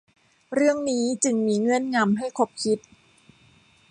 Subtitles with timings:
[0.53, 2.79] เรื่องนี้จึงมีเงื่อนงำ ให้ขบคิด